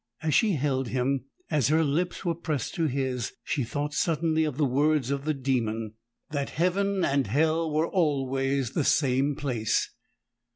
As 0.23 0.33
she 0.33 0.53
held 0.53 0.87
him, 0.87 1.25
as 1.51 1.67
her 1.67 1.83
lips 1.83 2.25
were 2.25 2.33
pressed 2.33 2.73
to 2.73 2.85
his, 2.87 3.33
she 3.43 3.63
thought 3.63 3.93
suddenly 3.93 4.45
of 4.45 4.57
the 4.57 4.65
words 4.65 5.11
of 5.11 5.25
the 5.25 5.33
demon, 5.35 5.93
that 6.31 6.49
Heaven 6.49 7.05
and 7.05 7.27
Hell 7.27 7.71
were 7.71 7.85
always 7.87 8.71
the 8.71 8.83
same 8.83 9.35
place. 9.35 9.91